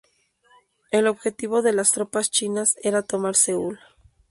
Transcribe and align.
El 0.89 1.05
objetivo 1.05 1.61
de 1.61 1.73
las 1.73 1.91
tropas 1.91 2.31
chinas 2.31 2.75
era 2.81 3.03
tomar 3.03 3.35
Seúl. 3.35 3.79